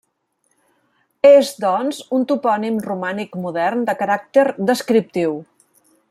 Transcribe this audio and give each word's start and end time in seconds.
És, 1.31 1.51
doncs, 1.65 1.99
un 2.19 2.25
topònim 2.31 2.81
romànic 2.87 3.37
modern 3.47 3.87
de 3.91 3.95
caràcter 4.03 4.47
descriptiu. 4.71 5.37